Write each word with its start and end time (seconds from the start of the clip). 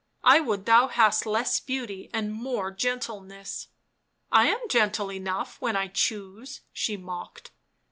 I 0.23 0.39
would 0.39 0.65
thou 0.65 0.87
hadst 0.87 1.27
less 1.27 1.59
beauty 1.59 2.09
and 2.11 2.33
more 2.33 2.71
gentleness. 2.71 3.67
""I 4.31 4.47
am 4.47 4.67
gentle 4.67 5.11
enough 5.11 5.61
when 5.61 5.75
I 5.75 5.89
choose," 5.89 6.61
she 6.73 6.97
mocked. 6.97 7.51